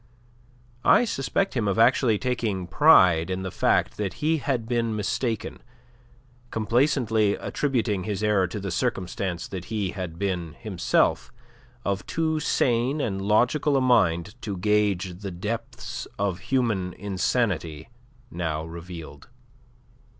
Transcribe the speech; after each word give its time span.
I 0.83 1.05
suspect 1.05 1.53
him 1.55 1.67
of 1.67 1.77
actually 1.77 2.17
taking 2.17 2.65
pride 2.65 3.29
in 3.29 3.43
the 3.43 3.51
fact 3.51 3.97
that 3.97 4.13
he 4.15 4.37
had 4.37 4.67
been 4.67 4.95
mistaken, 4.95 5.61
complacently 6.49 7.35
attributing 7.35 8.03
his 8.03 8.23
error 8.23 8.47
to 8.47 8.59
the 8.59 8.71
circumstance 8.71 9.47
that 9.49 9.65
he 9.65 9.91
had 9.91 10.17
been, 10.17 10.53
himself, 10.57 11.31
of 11.85 12.03
too 12.07 12.39
sane 12.39 12.99
and 12.99 13.21
logical 13.21 13.77
a 13.77 13.81
mind 13.81 14.33
to 14.41 14.57
gauge 14.57 15.19
the 15.19 15.29
depths 15.29 16.07
of 16.17 16.39
human 16.49 16.93
insanity 16.93 17.89
now 18.31 18.65
revealed. 18.65 19.27